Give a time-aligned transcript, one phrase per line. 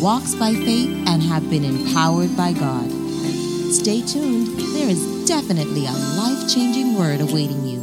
[0.00, 2.90] walks by faith, and have been empowered by God.
[3.72, 7.80] Stay tuned, there is definitely a life changing word awaiting you.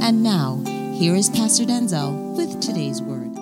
[0.00, 0.62] And now,
[0.94, 3.36] here is Pastor Denczil with today's word.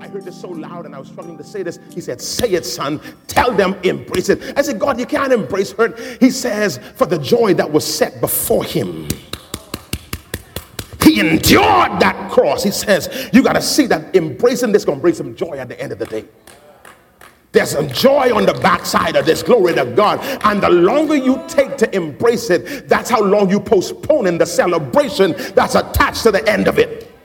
[0.00, 1.78] I heard this so loud and I was struggling to say this.
[1.92, 3.00] He said, Say it, son.
[3.26, 4.56] Tell them, embrace it.
[4.56, 5.98] I said, God, you can't embrace hurt.
[6.20, 9.08] He says, For the joy that was set before him.
[11.18, 12.62] Endured that cross.
[12.62, 15.68] He says, You got to see that embracing this going to bring some joy at
[15.68, 16.24] the end of the day.
[17.52, 19.42] There's some joy on the backside of this.
[19.42, 20.20] Glory to God.
[20.44, 24.44] And the longer you take to embrace it, that's how long you postpone in the
[24.44, 27.15] celebration that's attached to the end of it.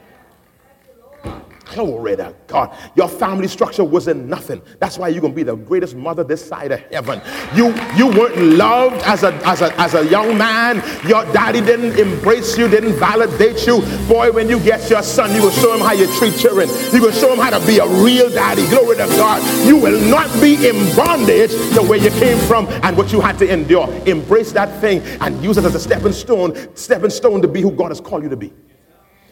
[1.72, 2.75] Glory to God.
[2.95, 4.61] Your family structure wasn't nothing.
[4.80, 7.22] That's why you're gonna be the greatest mother this side of heaven.
[7.55, 10.83] You you weren't loved as a as a as a young man.
[11.08, 13.81] Your daddy didn't embrace you, didn't validate you.
[14.08, 16.67] Boy, when you get your son, you will show him how you treat children.
[16.92, 18.67] You will show him how to be a real daddy.
[18.67, 19.42] Glory to God.
[19.66, 23.39] You will not be in bondage to where you came from and what you had
[23.39, 23.88] to endure.
[24.05, 27.72] Embrace that thing and use it as a stepping stone, stepping stone to be who
[27.72, 28.52] God has called you to be.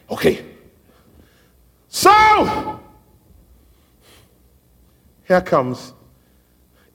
[0.09, 0.58] Okay.
[1.89, 2.79] So,
[5.27, 5.93] here comes,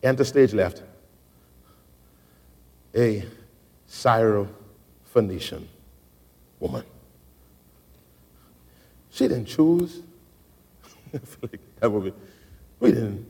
[0.03, 0.83] enter stage left,
[2.95, 3.25] a
[3.87, 5.69] Syro-Phoenician
[6.61, 6.85] woman.
[9.11, 10.03] She didn't choose.
[11.43, 13.27] we didn't.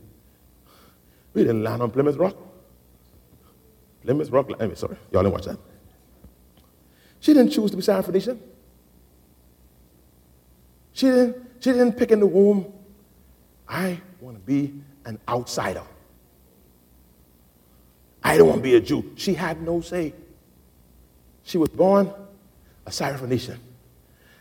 [1.32, 2.36] We didn't land on Plymouth Rock.
[4.02, 4.50] Plymouth Rock.
[4.60, 5.58] I mean, sorry, y'all didn't watch that.
[7.20, 8.38] She didn't choose to be Syro-Phoenician.
[10.92, 11.53] She didn't.
[11.64, 12.70] She didn't pick in the womb.
[13.66, 14.74] I want to be
[15.06, 15.84] an outsider.
[18.22, 19.12] I don't want to be a Jew.
[19.16, 20.12] She had no say.
[21.42, 22.12] She was born
[22.84, 23.56] a Syrophoenician.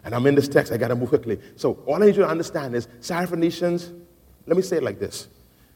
[0.03, 1.39] And I'm in this text, I got to move quickly.
[1.55, 3.97] So, all I need you to understand is Syrophoenicians,
[4.45, 5.29] let me say it like this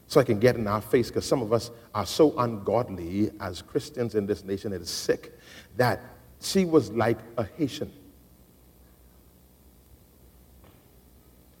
[0.06, 3.62] so I can get in our face, because some of us are so ungodly as
[3.62, 5.32] Christians in this nation, it is sick,
[5.78, 6.02] that
[6.42, 7.90] she was like a Haitian.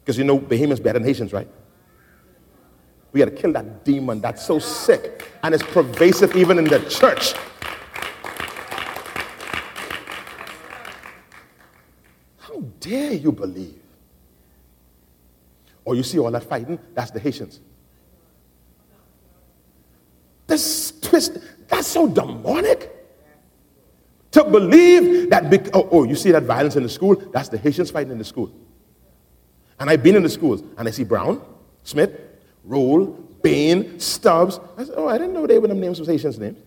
[0.08, 1.46] Because you know Bahamians better than Haitians, right?
[3.12, 6.78] We got to kill that demon that's so sick and it's pervasive even in the
[6.88, 7.34] church.
[12.38, 13.82] How dare you believe?
[15.84, 17.60] Or you see all that fighting, that's the Haitians.
[20.46, 21.36] This twist,
[21.68, 22.96] that's so demonic.
[24.30, 27.58] To believe that, be- oh, oh, you see that violence in the school, that's the
[27.58, 28.50] Haitians fighting in the school.
[29.80, 31.40] And I've been in the schools and I see Brown,
[31.84, 32.18] Smith,
[32.64, 33.06] Rolle,
[33.42, 34.58] Bain, Stubbs.
[34.76, 36.58] I said, oh, I didn't know they were them names was Haitians' names.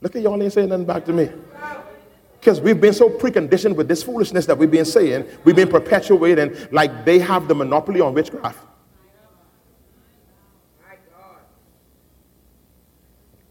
[0.00, 1.30] Look at y'all ain't saying nothing back to me.
[2.38, 6.54] Because we've been so preconditioned with this foolishness that we've been saying, we've been perpetuating
[6.70, 8.60] like they have the monopoly on witchcraft.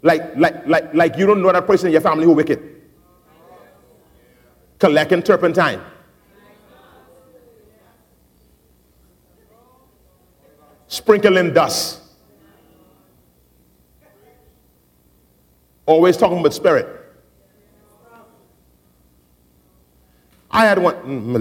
[0.02, 2.75] Like, like, like, like you don't know that person in your family who wicked
[4.80, 5.82] collecting turpentine.
[10.88, 12.02] Sprinkling dust.
[15.86, 16.88] Always talking about spirit.
[20.50, 20.96] I had one.
[20.96, 21.34] Mm,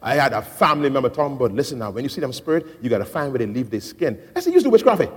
[0.00, 2.88] I had a family member talking about, listen now, when you see them spirit, you
[2.88, 4.16] got to find where they leave their skin.
[4.36, 5.08] I said, use the witchcraft eh?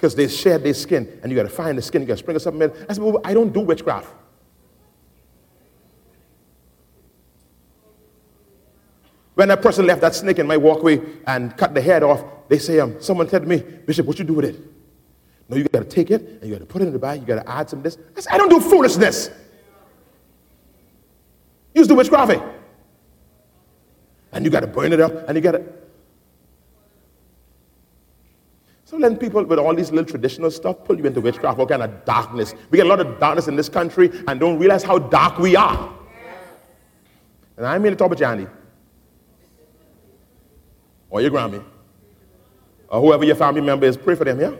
[0.00, 2.18] Because they shed their skin and you got to find the skin, you got to
[2.18, 2.86] sprinkle something in.
[2.88, 4.08] I said, well, I don't do witchcraft.
[9.34, 12.58] When that person left that snake in my walkway and cut the head off, they
[12.58, 14.58] say, um, someone said to me, Bishop, what you do with it?
[15.50, 17.20] No, you got to take it and you got to put it in the bag,
[17.20, 17.98] you got to add some this.
[18.16, 19.28] I said, I don't do foolishness.
[21.74, 22.42] Use the witchcraft.
[24.32, 25.79] And you got to burn it up and you got to.
[28.90, 31.80] So letting people with all these little traditional stuff pull you into witchcraft, what kind
[31.80, 32.56] of darkness.
[32.70, 35.54] We get a lot of darkness in this country and don't realize how dark we
[35.54, 35.94] are.
[37.56, 38.48] And I mean to talk about Johnny.
[41.08, 41.62] Or your Grammy.
[42.88, 44.56] Or whoever your family member is, pray for them, yeah?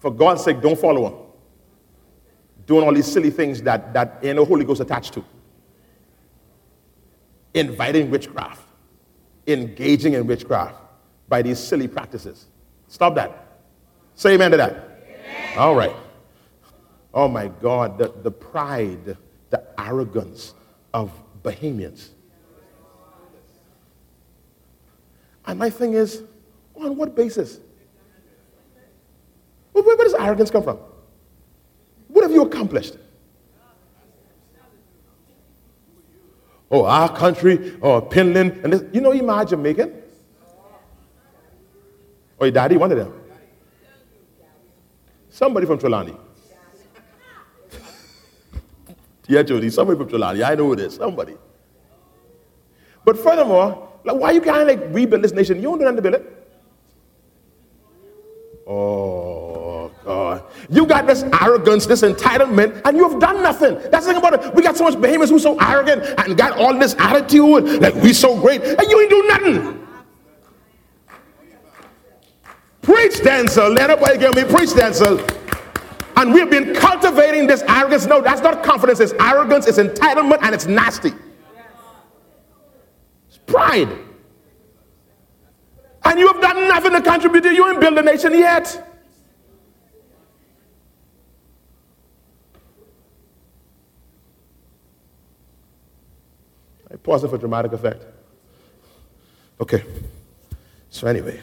[0.00, 1.18] For God's sake, don't follow them.
[2.66, 5.24] Doing all these silly things that, that ain't no Holy Ghost attached to.
[7.54, 8.66] Inviting witchcraft.
[9.46, 10.74] Engaging in witchcraft
[11.28, 12.46] by these silly practices.
[12.94, 13.58] Stop that.
[14.14, 14.72] Say amen to that.
[14.72, 15.58] Amen.
[15.58, 15.96] All right.
[17.12, 19.16] Oh my God, the, the pride,
[19.50, 20.54] the arrogance
[20.92, 21.10] of
[21.42, 22.10] Bahamians.
[25.44, 26.22] And my thing is,
[26.76, 27.58] on what basis?
[29.72, 30.78] Where, where does arrogance come from?
[32.06, 32.96] What have you accomplished?
[36.70, 40.03] Oh, our country, or oh, Pinland, and this, you know, you are Jamaican.
[42.38, 43.12] Or your daddy, one of them.
[45.30, 46.16] Somebody from Trelawny.
[49.28, 50.44] yeah, Jody, somebody from Trelawny.
[50.44, 50.94] I know who it is.
[50.94, 51.36] Somebody.
[53.04, 55.56] But furthermore, like, why you can't like rebuild this nation?
[55.56, 56.44] You don't do nothing to build it.
[58.66, 60.42] Oh God.
[60.70, 63.74] You got this arrogance, this entitlement, and you have done nothing.
[63.90, 64.54] That's the thing about it.
[64.54, 68.12] We got so much Bahamians who's so arrogant and got all this attitude, like we
[68.12, 69.83] so great, and you ain't do nothing.
[72.84, 73.74] Preach, Denczil.
[73.74, 75.18] Let everybody give me preach, Denczil.
[76.16, 78.06] And we've been cultivating this arrogance.
[78.06, 79.00] No, that's not confidence.
[79.00, 81.12] It's arrogance, it's entitlement, and it's nasty.
[83.28, 83.88] It's pride.
[86.04, 88.90] And you have done nothing to contribute you and build a nation yet.
[96.92, 98.04] I pause it for dramatic effect.
[99.60, 99.84] Okay.
[100.90, 101.40] So anyway.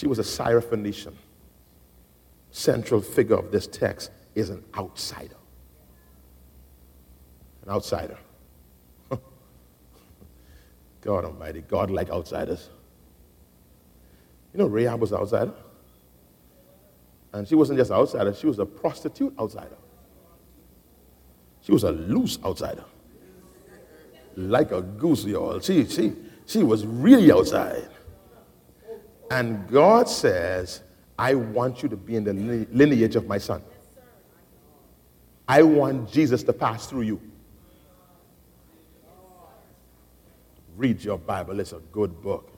[0.00, 1.12] She was a Syrophoenician.
[2.50, 5.36] Central figure of this text is an outsider.
[7.64, 8.16] An outsider.
[11.02, 12.70] God Almighty, God like outsiders.
[14.54, 15.52] You know, Rahab was an outsider.
[17.34, 19.76] And she wasn't just an outsider, she was a prostitute outsider.
[21.60, 22.84] She was a loose outsider.
[24.34, 25.60] Like a goose, y'all.
[25.60, 26.14] She, she,
[26.46, 27.86] she was really outside.
[29.30, 30.82] And God says,
[31.16, 33.62] I want you to be in the lineage of my son.
[35.46, 37.20] I want Jesus to pass through you.
[40.76, 42.52] Read your Bible, it's a good book.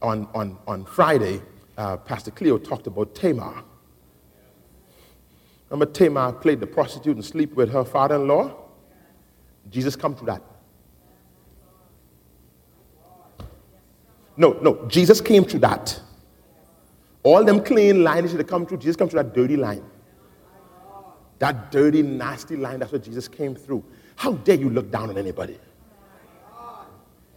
[0.00, 1.40] On, on, on Friday,
[1.76, 3.62] uh, Pastor Cleo talked about Tamar.
[5.68, 8.54] Remember, Tamar played the prostitute and sleep with her father in law?
[9.70, 10.42] Jesus come through that.
[14.36, 14.86] No, no.
[14.88, 16.00] Jesus came through that.
[17.22, 18.78] All them clean lines should have come through.
[18.78, 19.84] Jesus come through that dirty line.
[21.38, 23.84] That dirty, nasty line, that's what Jesus came through.
[24.16, 25.58] How dare you look down on anybody?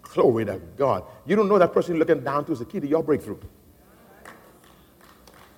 [0.03, 1.03] Glory to God.
[1.25, 3.37] You don't know that person looking down to is the key to your breakthrough.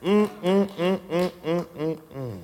[0.01, 2.39] Mm, mm, mm, mm, mm, mm, mm.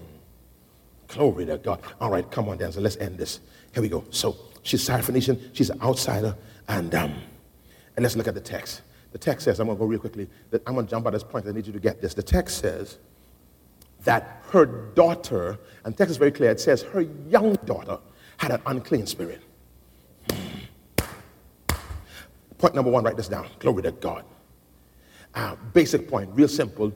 [1.07, 1.79] Glory to God.
[2.01, 2.81] All right, come on, Denczil.
[2.81, 3.39] Let's end this.
[3.73, 4.03] Here we go.
[4.09, 5.39] So she's Syrophoenician.
[5.53, 6.35] She's an outsider.
[6.67, 7.15] And um,
[7.95, 8.81] and let's look at the text.
[9.11, 11.13] The text says, I'm going to go real quickly, that I'm going to jump at
[11.13, 11.47] this point.
[11.47, 12.13] I need you to get this.
[12.13, 12.97] The text says
[14.03, 17.99] that her daughter, and text is very clear, it says her young daughter
[18.37, 19.41] had an unclean spirit.
[22.57, 23.47] Point number one, write this down.
[23.59, 24.25] Glory to God.
[25.35, 26.93] Uh, basic point, real simple.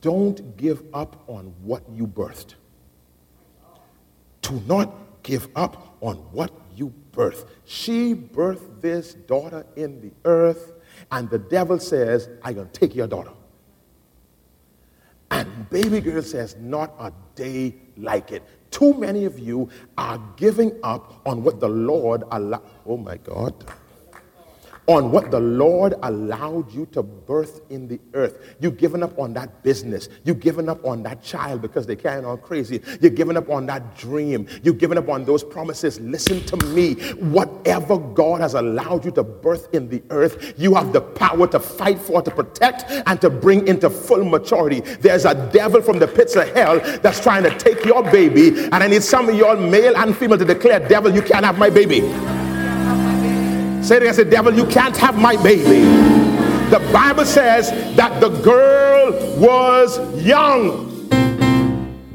[0.00, 2.54] Don't give up on what you birthed.
[4.40, 7.46] Do not give up on what you birth.
[7.64, 10.72] She birthed this daughter in the earth,
[11.10, 13.32] and the devil says, I'm going to take your daughter.
[15.30, 18.42] And baby girl says, Not a day like it.
[18.70, 22.62] Too many of you are giving up on what the Lord allowed.
[22.86, 23.54] Oh my God
[24.86, 28.56] on what the Lord allowed you to birth in the earth.
[28.60, 30.08] You've given up on that business.
[30.24, 32.80] You've given up on that child because they're carrying on crazy.
[33.00, 34.48] You've given up on that dream.
[34.62, 36.00] You've given up on those promises.
[36.00, 36.94] Listen to me.
[37.14, 41.60] Whatever God has allowed you to birth in the earth, you have the power to
[41.60, 44.80] fight for, to protect, and to bring into full maturity.
[44.80, 48.74] There's a devil from the pits of hell that's trying to take your baby, and
[48.74, 51.70] I need some of y'all, male and female, to declare, Devil, you can't have my
[51.70, 52.00] baby.
[53.82, 55.80] Say again, say, devil, you can't have my baby.
[56.70, 60.88] The Bible says that the girl was young.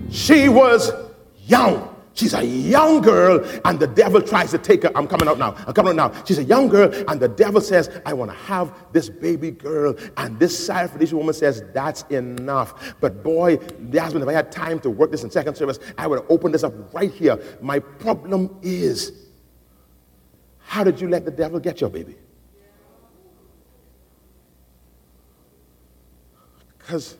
[0.09, 0.91] She was
[1.45, 1.93] young.
[2.13, 4.91] She's a young girl, and the devil tries to take her.
[4.95, 5.55] I'm coming out now.
[5.67, 6.23] I'm coming out now.
[6.23, 9.93] She's a young girl, and the devil says, I want to have this baby girl.
[10.15, 12.95] And this this woman says, That's enough.
[13.01, 16.07] But boy, the husband, if I had time to work this in second service, I
[16.07, 17.37] would have opened this up right here.
[17.61, 19.26] My problem is,
[20.67, 22.15] how did you let the devil get your baby?
[26.77, 27.15] Because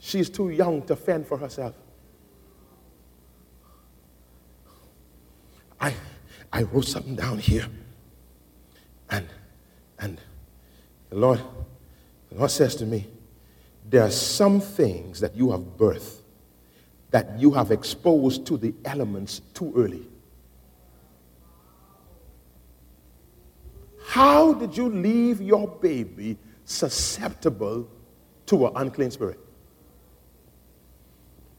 [0.00, 1.76] she's too young to fend for herself.
[5.80, 5.94] I,
[6.52, 7.68] I wrote something down here.
[9.10, 9.28] And,
[10.00, 10.20] and
[11.10, 11.40] the Lord,
[12.30, 13.06] the Lord says to me,
[13.88, 16.18] there are some things that you have birthed
[17.12, 20.08] that you have exposed to the elements too early.
[24.06, 27.88] How did you leave your baby susceptible
[28.46, 29.40] to an unclean spirit?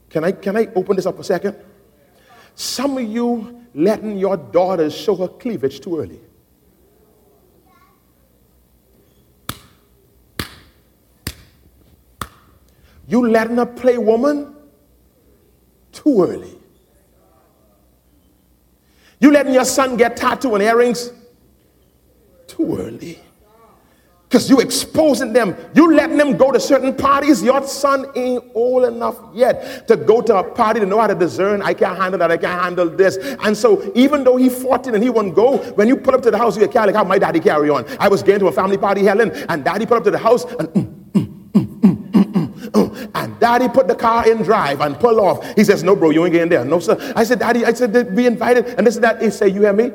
[0.10, 1.58] Can I, can I open this up a second?
[2.56, 6.22] Some of you letting your daughters show her cleavage too early.
[13.10, 14.56] You letting her play woman
[15.92, 16.56] too early.
[19.20, 21.12] You letting your son get tattoo and earrings
[22.58, 23.20] too early.
[24.28, 25.56] Because you exposing them.
[25.74, 27.42] You letting them go to certain parties.
[27.42, 31.16] Your son ain't old enough yet to go to a party to know how to
[31.16, 31.62] discern.
[31.62, 32.30] I can't handle that.
[32.30, 33.16] I can't handle this.
[33.18, 36.32] And so even though he 14 and he won't go, when you pull up to
[36.32, 37.86] the house, you can't like how my daddy carry on.
[38.02, 40.44] I was going to a family party, Helen, and daddy put up to the house
[40.44, 45.56] and mm, mm, mm, and daddy put the car in drive and pull off.
[45.56, 46.66] He says, no, bro, you ain't getting there.
[46.66, 47.14] No, sir.
[47.16, 48.66] I said, daddy, I said, be invited.
[48.78, 49.22] And this and that.
[49.22, 49.92] He said, you hear me?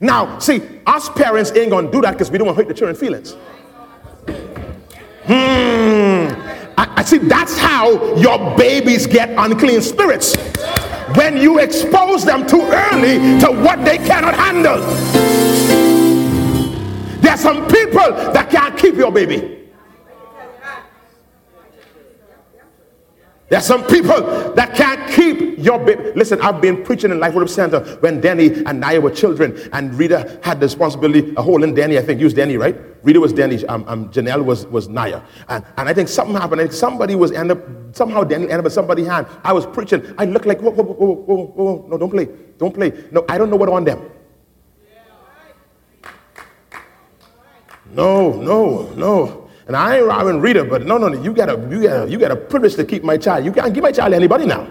[0.00, 2.74] Now, see, us parents ain't gonna do that because we don't want to hurt the
[2.74, 3.36] children's feelings.
[5.24, 6.40] Hmm.
[6.78, 10.36] I, I see that's how your babies get unclean spirits.
[11.16, 14.80] When you expose them too early to what they cannot handle.
[17.20, 19.51] There are some people that can't keep your baby.
[23.52, 26.12] There's some people that can't keep your baby.
[26.16, 29.92] Listen, I've been preaching in Life Worship Center when Danny and Naya were children, and
[29.92, 32.74] Rita had the responsibility, a whole in Danny, I think, was Danny, right?
[33.02, 35.20] Rita was Danny, um, um, Janelle was, was Naya.
[35.50, 36.62] And, and I think something happened.
[36.62, 37.58] I think somebody was end up,
[37.94, 39.26] somehow Danny ended up at somebody's hand.
[39.44, 40.14] I was preaching.
[40.16, 42.30] I looked like, whoa, whoa, whoa, whoa, whoa, no, don't play.
[42.56, 43.04] Don't play.
[43.10, 44.10] No, I don't know what on them.
[47.90, 49.41] No, no, no.
[49.66, 52.10] And I ain't robbing Rita, but no, no, no, you got a, you got a,
[52.10, 53.44] you got a privilege to keep my child.
[53.44, 54.66] You can't give my child to anybody now.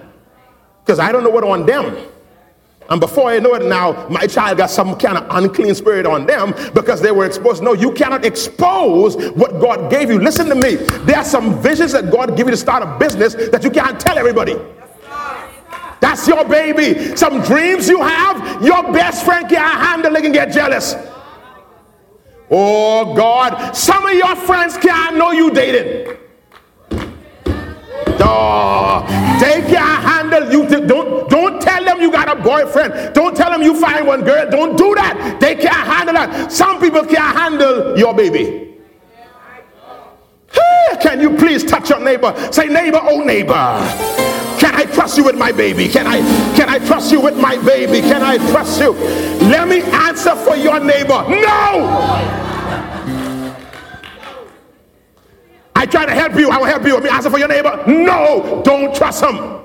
[0.83, 1.95] Because I don't know what on them.
[2.89, 6.25] And before I know it now, my child got some kind of unclean spirit on
[6.25, 7.63] them because they were exposed.
[7.63, 10.19] No, you cannot expose what God gave you.
[10.19, 10.75] Listen to me.
[11.05, 13.97] There are some visions that God gave you to start a business that you can't
[13.97, 14.57] tell everybody.
[16.01, 17.15] That's your baby.
[17.15, 20.13] Some dreams you have, your best friend can't handle.
[20.15, 20.95] it and get jealous.
[22.53, 26.17] Oh God, some of your friends can't know you dating.
[28.23, 29.05] Oh,
[29.39, 30.67] they can't handle you.
[30.67, 33.13] Don't don't tell them you got a boyfriend.
[33.13, 34.49] Don't tell them you find one girl.
[34.49, 35.37] Don't do that.
[35.39, 36.51] They can't handle that.
[36.51, 38.71] Some people can't handle your baby.
[41.01, 42.33] Can you please touch your neighbor?
[42.51, 44.40] Say, neighbor, oh neighbor.
[44.71, 45.89] Can I trust you with my baby?
[45.89, 46.19] Can I
[46.55, 47.99] can I trust you with my baby?
[47.99, 48.93] Can I trust you?
[48.93, 51.25] Let me answer for your neighbor.
[51.27, 51.89] No!
[55.75, 56.49] I try to help you.
[56.49, 56.93] I will help you.
[56.93, 57.83] Let me answer for your neighbor.
[57.85, 59.59] No, don't trust him.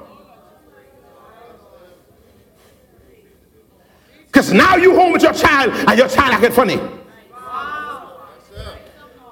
[4.26, 6.80] Because now you home with your child and your child acting funny.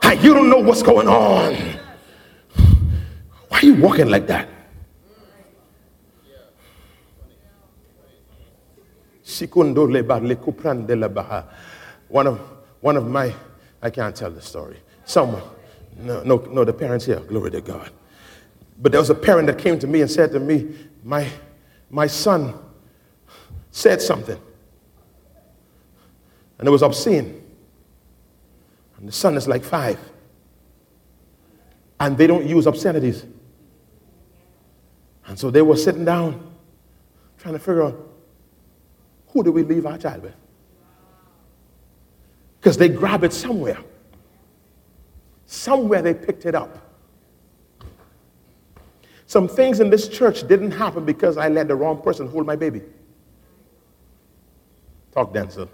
[0.02, 1.54] And you don't know what's going on.
[3.48, 4.53] Why are you walking like that?
[12.08, 12.38] One of,
[12.80, 13.34] one of my,
[13.82, 14.78] I can't tell the story.
[15.04, 15.42] Someone,
[15.98, 17.90] no, no, no, the parents here, glory to God.
[18.80, 21.28] But there was a parent that came to me and said to me, My,
[21.90, 22.54] my son
[23.70, 24.40] said something.
[26.58, 27.42] And it was obscene.
[28.98, 29.98] And the son is like five.
[32.00, 33.24] And they don't use obscenities.
[35.26, 36.52] And so they were sitting down
[37.38, 38.13] trying to figure out
[39.34, 40.34] who do we leave our child with?
[42.60, 43.78] Because they grab it somewhere.
[45.44, 46.78] Somewhere they picked it up.
[49.26, 52.56] Some things in this church didn't happen because I let the wrong person hold my
[52.56, 52.80] baby.
[55.12, 55.68] Talk, Denczil.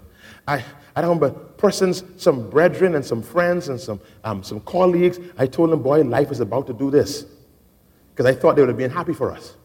[0.47, 0.65] I,
[0.95, 5.19] I remember persons, some brethren and some friends and some, um, some colleagues.
[5.37, 7.25] I told them, boy, life is about to do this.
[8.11, 9.55] Because I thought they would have been happy for us.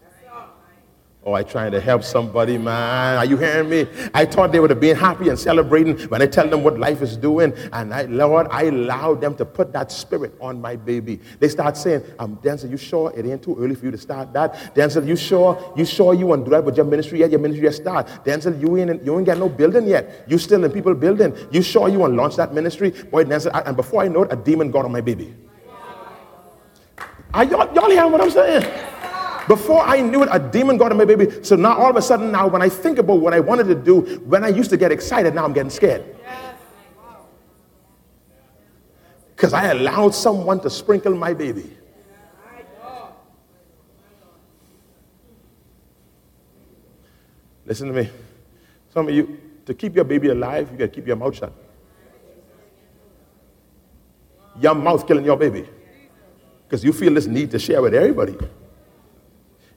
[1.27, 3.19] Oh, I trying to help somebody, man.
[3.19, 3.89] Are you hearing me?
[4.15, 7.03] I thought they would have been happy and celebrating when I tell them what life
[7.03, 7.53] is doing.
[7.73, 11.19] And I, Lord, I allowed them to put that spirit on my baby.
[11.41, 14.33] They start saying, um, Denczil, you sure it ain't too early for you to start
[14.35, 14.73] that?
[14.77, 17.33] Denczil, you sure, you sure you want to do that with your ministry yet?
[17.33, 18.07] Your ministry yet start.
[18.25, 20.27] Denczil, you ain't, you ain't got no building yet.
[20.29, 21.37] You still in people building.
[21.51, 22.91] You sure you want to launch that ministry?
[22.91, 25.35] Boy, Denczil, I, and before I know it, a demon got on my baby.
[27.35, 28.96] Are y'all, y'all hearing what I'm saying?
[29.49, 31.43] Before I knew it, a demon got on my baby.
[31.45, 33.75] So now all of a sudden, now when I think about what I wanted to
[33.75, 36.05] do, when I used to get excited, now I'm getting scared.
[39.35, 41.77] Because I allowed someone to sprinkle my baby.
[47.67, 48.11] Listen to me.
[48.95, 51.53] Some of you, to keep your baby alive, you got to keep your mouth shut.
[54.61, 55.69] Your mouth killing your baby.
[56.67, 58.37] Because you feel this need to share with everybody.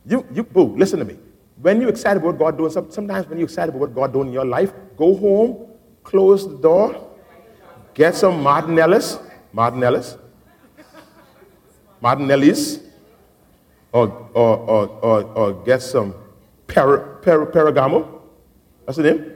[0.05, 1.17] You, you, boo, listen to me.
[1.61, 4.27] When you're excited about God doing, something, sometimes when you're excited about what God doing
[4.27, 5.67] in your life, go home,
[6.03, 7.09] close the door,
[7.93, 9.19] get some Martinellis,
[9.53, 10.17] Martinellis, Martin Ellis,
[12.01, 12.79] Martin Ellis,
[13.91, 16.13] or, or, or, or, or get some
[16.67, 18.21] per, per, Perigamo.
[18.85, 19.33] What's the name?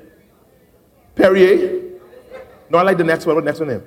[1.16, 2.00] Perrier.
[2.70, 3.36] No, I like the next one.
[3.36, 3.84] What next one name?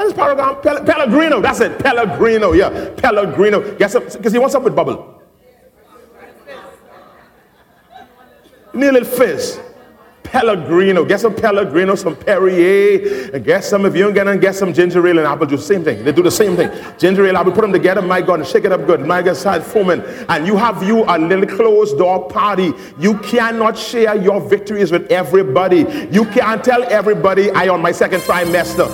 [0.00, 1.42] That's Paragon um, Pel- Pellegrino.
[1.42, 1.78] That's it.
[1.78, 2.52] Pellegrino.
[2.52, 2.90] Yeah.
[2.96, 3.76] Pellegrino.
[3.76, 5.22] Guess because he wants up with bubble.
[8.72, 9.60] A fizz.
[10.30, 11.04] Pellegrino.
[11.04, 14.72] Get some Pellegrino, some Perrier, and get some, if you don't get none, get some
[14.72, 15.66] ginger ale and apple juice.
[15.66, 16.04] Same thing.
[16.04, 16.70] They do the same thing.
[16.98, 19.00] Ginger ale, apple, put them together, my God, and shake it up good.
[19.04, 20.02] My God, start foaming.
[20.28, 22.72] And you have you a little closed door party.
[22.98, 25.84] You cannot share your victories with everybody.
[26.12, 28.88] You can't tell everybody I on my second trimester.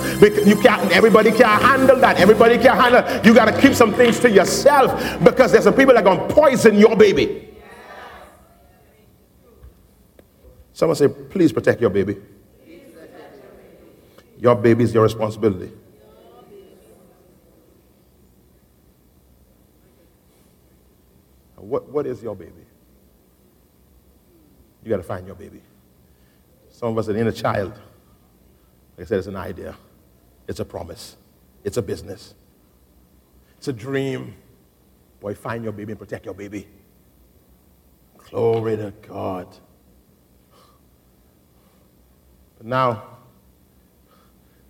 [0.47, 2.17] You can't, everybody can't handle that.
[2.17, 5.93] Everybody can't handle You got to keep some things to yourself because there's some people
[5.93, 7.46] that are going to poison your baby.
[10.77, 12.17] Someone say, please protect your baby.
[14.37, 15.71] Your baby is your responsibility.
[21.55, 22.63] What, what is your baby?
[24.83, 25.61] You got to find your baby.
[26.69, 27.71] Some of us are in a child.
[27.71, 29.75] Like I said, it's an idea,
[30.47, 31.17] it's a promise,
[31.63, 32.35] it's a business,
[33.57, 34.35] it's a dream.
[35.21, 36.67] Boy, find your baby and protect your baby.
[38.29, 39.57] Glory to God.
[42.57, 43.03] But now,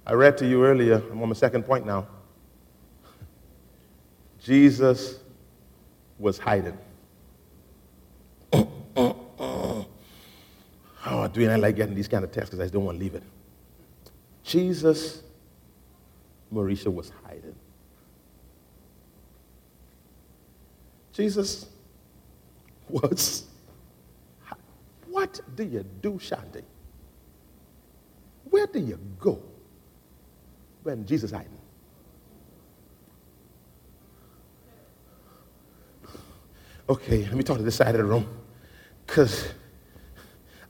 [0.05, 2.07] I read to you earlier, I'm on my second point now.
[4.41, 5.19] Jesus
[6.17, 6.77] was hiding.
[8.53, 9.85] oh,
[11.05, 13.15] Dwayne, I like getting these kind of texts because I just don't want to leave
[13.15, 13.23] it.
[14.43, 15.23] Jesus,
[16.53, 17.55] Mauricia was hiding.
[21.11, 21.65] Jesus
[22.87, 23.45] was.
[25.09, 26.63] What do you do, Shanti?
[28.49, 29.41] Where do you go
[30.83, 31.51] when Jesus hiding?
[36.89, 38.27] Okay, let me talk to this side of the room.
[39.05, 39.49] Because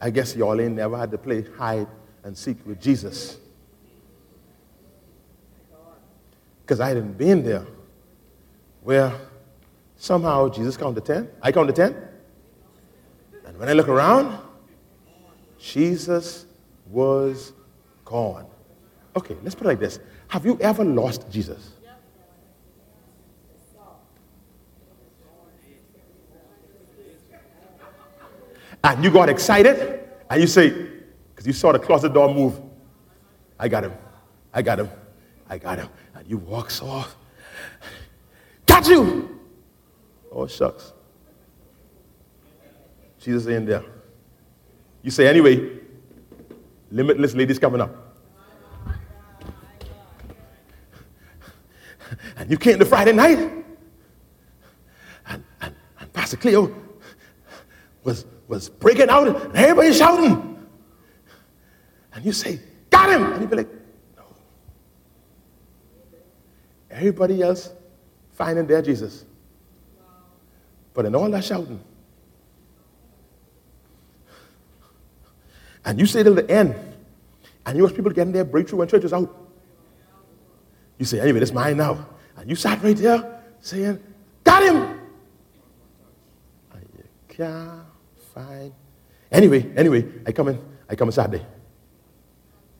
[0.01, 1.87] I guess y'all ain't never had to play hide
[2.23, 3.37] and seek with Jesus.
[6.61, 7.65] Because I hadn't been there
[8.81, 9.13] where
[9.95, 11.29] somehow Jesus counted 10.
[11.41, 11.95] I counted 10.
[13.45, 14.39] And when I look around,
[15.59, 16.45] Jesus
[16.87, 17.53] was
[18.07, 18.47] gone.
[19.15, 21.73] Okay, let's put it like this Have you ever lost Jesus?
[28.83, 32.61] And you got excited and you say, because you saw the closet door move,
[33.59, 33.91] I got him,
[34.53, 34.89] I got him,
[35.49, 35.89] I got him.
[36.15, 37.17] And you walk off.
[38.65, 39.39] Got you!
[40.31, 40.93] Oh, shucks.
[43.19, 43.83] Jesus ain't there.
[45.01, 45.76] You say, anyway,
[46.91, 48.07] Limitless ladies coming up.
[52.37, 53.37] And you came to Friday night,
[55.27, 56.73] and, and, and Pastor Cleo
[58.03, 60.65] was, was breaking out, and everybody shouting.
[62.13, 63.33] And you say, Got him!
[63.33, 63.69] And you be like,
[64.15, 64.23] No.
[66.89, 67.69] Everybody else
[68.31, 69.25] finding their Jesus.
[70.93, 71.83] But in all that shouting,
[75.87, 76.75] And you stay till the end,
[77.65, 79.33] and you watch people getting their breakthrough when church is out.
[80.97, 82.05] You say, anyway, it's mine now.
[82.35, 83.97] And you sat right there saying,
[84.43, 84.75] Got him!
[86.73, 87.83] And you can't
[88.33, 88.73] find.
[89.31, 91.45] Anyway, anyway, I come in, I come in Saturday.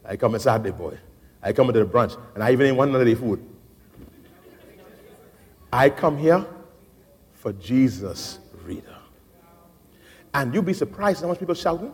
[0.04, 0.98] I come in Saturday, boy.
[1.42, 3.42] I come into the brunch, and I even ain't want none of their food.
[5.72, 6.46] I come here
[7.36, 8.98] for Jesus reader.
[10.34, 11.94] And you'll be surprised how much people shouting,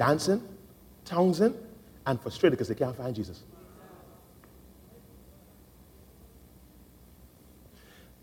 [0.00, 0.42] dancing,
[1.04, 1.54] tonguing,
[2.06, 3.42] and frustrated because they can't find Jesus.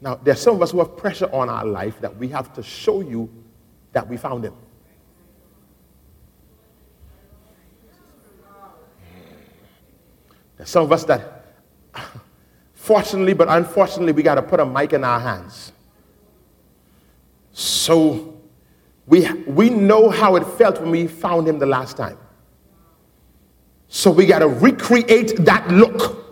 [0.01, 2.63] Now, there's some of us who have pressure on our life that we have to
[2.63, 3.29] show you
[3.91, 4.55] that we found him.
[10.57, 11.45] There's some of us that,
[12.73, 15.73] fortunately but unfortunately, we got to put a mic in our hands.
[17.51, 18.36] So
[19.07, 22.17] we, we know how it felt when we found him the last time.
[23.87, 26.25] So we got to recreate that look.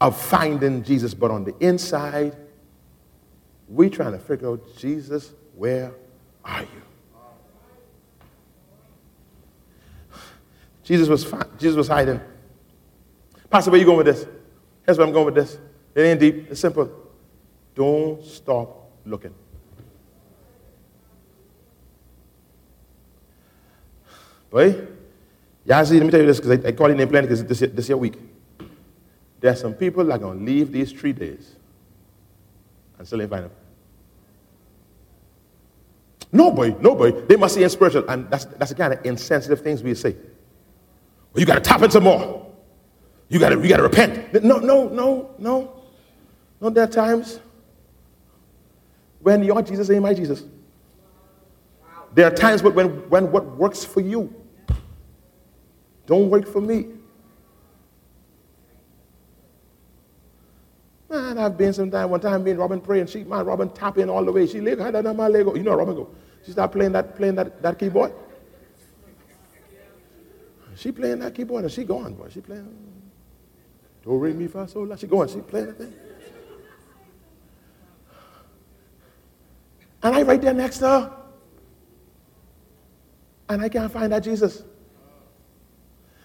[0.00, 2.36] Of finding Jesus, but on the inside,
[3.66, 5.92] we trying to figure out, Jesus, where
[6.44, 6.68] are you?
[10.84, 11.24] Jesus was,
[11.58, 12.20] Jesus was hiding.
[13.50, 14.26] Pastor, where you going with this?
[14.84, 15.58] Here's where I'm going with this.
[15.94, 16.50] It ain't deep.
[16.50, 17.05] It's simple.
[17.76, 19.34] Don't stop looking.
[24.50, 24.86] Boy,
[25.66, 27.60] Yazzie, let me tell you this because I, I call your name plenty because this,
[27.60, 28.18] this year week.
[29.40, 31.56] There's some people that are going to leave these three days
[32.98, 33.52] and still ain't find them.
[36.32, 37.12] No, boy, no, boy.
[37.12, 38.08] They must see spiritual.
[38.08, 40.12] And that's, that's the kind of insensitive things we say.
[40.12, 42.50] Well, you got to tap into more.
[43.28, 44.42] You got to you got to repent.
[44.42, 45.82] No, no, no, no.
[46.60, 47.40] No, there are times
[49.26, 50.44] when your Jesus ain't my Jesus.
[52.14, 54.32] There are times when, when what works for you
[56.06, 56.86] don't work for me.
[61.10, 64.24] Man, I've been sometime, one time me and Robin praying, she, man, Robin tapping all
[64.24, 64.46] the way.
[64.46, 65.44] She leg, my leg.
[65.56, 66.08] You know Robin go.
[66.44, 68.12] She start playing that, playing that, that keyboard.
[70.76, 72.28] She playing that keyboard and she going, boy.
[72.28, 72.72] She playing.
[74.04, 74.94] Do re mi fa sol oh, la.
[74.94, 75.28] She going.
[75.28, 75.92] She playing that thing.
[80.06, 81.12] And I right there next to her.
[83.48, 84.62] And I can't find that Jesus.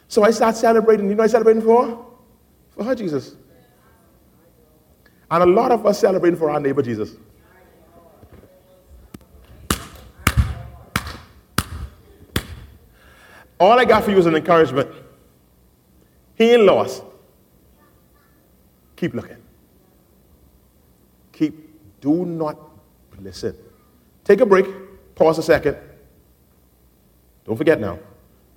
[0.07, 1.09] So I start celebrating.
[1.09, 2.05] You know I celebrating for?
[2.75, 3.33] For her Jesus.
[5.31, 7.15] And a lot of us celebrating for our neighbor Jesus.
[13.59, 14.89] All I got for you is an encouragement.
[16.35, 17.03] He ain't lost.
[18.95, 19.41] Keep looking.
[21.31, 22.59] Keep, do not
[23.19, 23.55] listen.
[24.23, 24.65] Take a break,
[25.15, 25.77] pause a second.
[27.45, 27.99] Don't forget now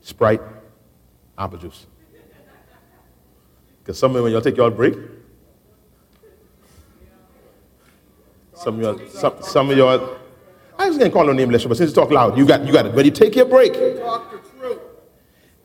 [0.05, 0.43] Sprite,
[1.39, 1.87] apple juice.
[3.83, 4.95] Because some of you, when y'all take your break,
[8.55, 10.17] some of y'all, some, some of y'all,
[10.79, 12.73] I was going to call no name, but since you talk loud, you got, you
[12.73, 12.93] got it.
[12.95, 13.73] When you take your break,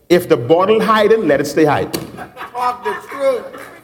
[0.07, 1.91] if the bottle hiding, let it stay hiding.
[1.91, 3.78] Talk the truth.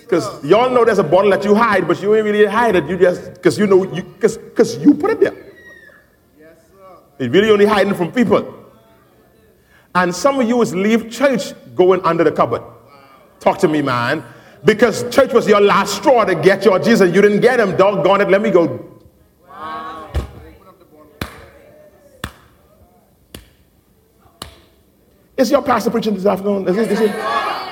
[0.00, 2.86] Because y'all know there's a bottle that you hide, but you ain't really hide it.
[2.88, 5.34] You just because you know you because you put it there.
[6.38, 7.24] Yes, sir.
[7.24, 8.52] It really only hiding from people.
[9.94, 12.62] And some of you is leave church going under the cupboard.
[13.40, 14.24] Talk to me, man.
[14.64, 17.14] Because church was your last straw to get your Jesus.
[17.14, 17.76] You didn't get him.
[17.76, 18.30] Doggone it.
[18.30, 18.94] Let me go
[25.36, 26.68] Is your pastor preaching this afternoon?
[26.68, 27.63] Is?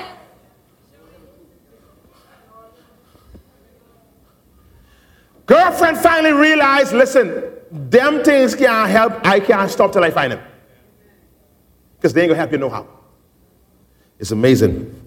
[5.45, 9.25] Girlfriend finally realized, listen, them things can't help.
[9.25, 10.41] I can't stop till I find them.
[11.97, 12.87] Because they ain't to help you know how.
[14.19, 14.99] It's amazing.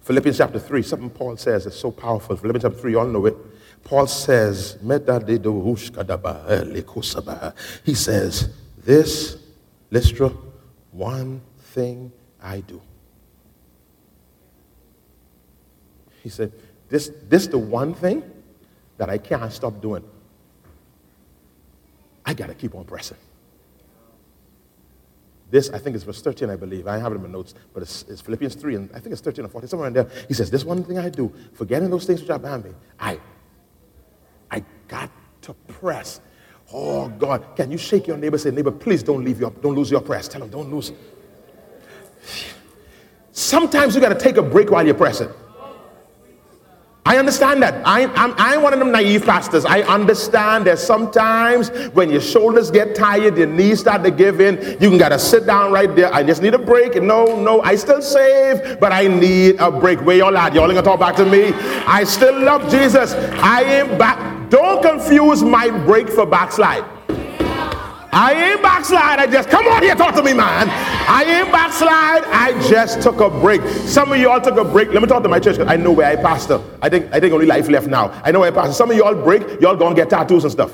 [0.00, 2.36] Philippians chapter 3, something Paul says is so powerful.
[2.36, 3.36] Philippians chapter 3, you all know it.
[3.84, 4.78] Paul says,
[7.84, 8.48] he says,
[8.78, 9.36] this,
[9.90, 10.28] Lystra,
[10.90, 12.80] one thing I do.
[16.22, 16.52] He said,
[16.88, 18.22] this, this the one thing
[18.98, 20.04] that I can't stop doing.
[22.24, 23.18] I got to keep on pressing.
[25.50, 26.86] This, I think, is verse 13, I believe.
[26.86, 29.20] I have it in my notes, but it's, it's, Philippians 3, and I think it's
[29.20, 30.08] 13 or 14, somewhere in there.
[30.26, 33.20] He says, This one thing I do, forgetting those things which are behind me, I,
[34.50, 35.10] I got
[35.42, 36.20] to press
[36.72, 38.38] Oh God, can you shake your neighbor?
[38.38, 40.28] Say, neighbor, please don't leave your, don't lose your press.
[40.28, 40.92] Tell him, don't lose.
[43.32, 45.28] Sometimes you got to take a break while you're pressing.
[47.06, 47.86] I understand that.
[47.86, 49.66] I, I'm, I ain't one of them naive pastors.
[49.66, 54.56] I understand that sometimes when your shoulders get tired, your knees start to give in,
[54.80, 56.12] you can gotta sit down right there.
[56.14, 57.02] I just need a break.
[57.02, 60.00] No, no, I still save, but I need a break.
[60.00, 60.54] Where y'all at?
[60.54, 61.52] Y'all ain't gonna talk back to me.
[61.86, 63.12] I still love Jesus.
[63.12, 64.48] I ain't back.
[64.48, 66.84] Don't confuse my break for backslide.
[68.16, 69.18] I ain't backslide.
[69.18, 70.68] I just come on here, talk to me, man.
[71.06, 72.24] I ain't backslide.
[72.24, 73.60] I just took a break.
[73.86, 74.88] Some of y'all took a break.
[74.88, 75.58] Let me talk to my church.
[75.58, 76.62] I know where I pastor.
[76.80, 78.20] I think I think only life left now.
[78.24, 78.72] I know where I pastor.
[78.72, 79.60] Some of y'all break.
[79.60, 80.72] Y'all go and get tattoos and stuff.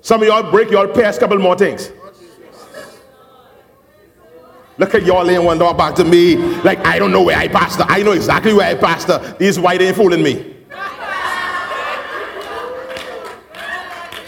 [0.00, 0.70] Some of y'all break.
[0.70, 1.90] Y'all pass a couple more things.
[4.76, 7.48] Look at y'all laying one door back to me like I don't know where I
[7.48, 7.84] pastor.
[7.88, 9.36] I know exactly where I pastor.
[9.38, 10.50] These white ain't fooling me.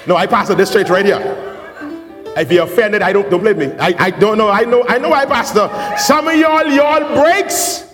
[0.07, 1.46] No, I pastor this church right here.
[2.37, 3.73] If you're offended, I don't don't blame me.
[3.79, 4.49] I, I don't know.
[4.49, 5.71] I know I know I pastor.
[5.99, 7.85] Some of y'all y'all breaks.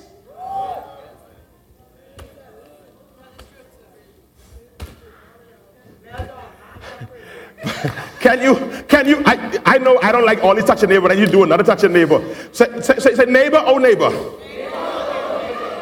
[8.20, 8.54] Can you,
[8.86, 11.42] can you, I, I know I don't like only touch a neighbor, and you do
[11.42, 12.22] another touch a neighbor.
[12.52, 14.10] Say, say, say, say neighbor, oh neighbor.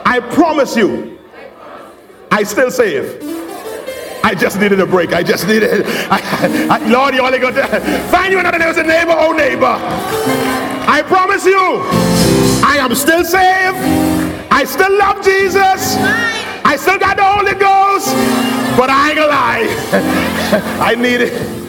[0.06, 1.18] I promise you,
[2.30, 3.22] I still save.
[4.22, 5.12] I just needed a break.
[5.12, 6.20] I just needed, I,
[6.70, 7.80] I, Lord, you only got to
[8.10, 9.76] find you another neighbor, neighbor, oh neighbor.
[10.86, 11.80] I promise you,
[12.64, 13.76] I am still saved.
[14.50, 15.96] I still love Jesus.
[16.64, 18.08] I still got the Holy Ghost,
[18.76, 20.80] but I ain't gonna lie.
[20.80, 21.60] I need it.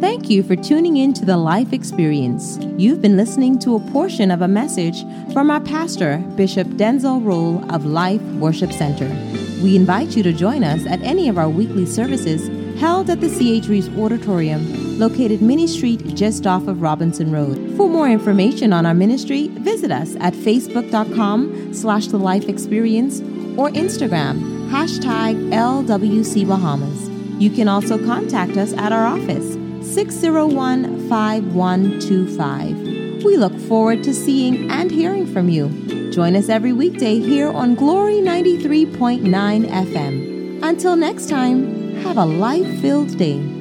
[0.00, 2.58] Thank you for tuning in to the Life Experience.
[2.76, 7.64] You've been listening to a portion of a message from our pastor, Bishop Denczil Rolle
[7.72, 9.08] of Life Worship Center.
[9.62, 13.28] We invite you to join us at any of our weekly services held at the
[13.28, 13.68] C.H.
[13.68, 17.56] Reeves Auditorium, located Minnie Street just off of Robinson Road.
[17.76, 23.20] For more information on our ministry, visit us at facebook.com slash the life experience
[23.58, 27.08] or Instagram, hashtag LWC Bahamas.
[27.40, 29.54] You can also contact us at our office,
[29.94, 33.24] 601 5125.
[33.24, 36.05] We look forward to seeing and hearing from you.
[36.16, 39.20] Join us every weekday here on Glory 93.9
[39.66, 40.62] FM.
[40.62, 43.55] Until next time, have a life filled day.